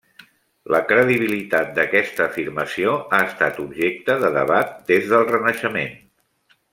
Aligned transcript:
La 0.75 0.79
credibilitat 0.91 1.69
d'aquesta 1.75 2.25
afirmació 2.25 2.95
ha 3.17 3.21
estat 3.29 3.59
objecte 3.67 4.15
de 4.27 4.35
debat 4.41 4.73
des 4.93 5.09
del 5.13 5.29
Renaixement. 5.37 5.95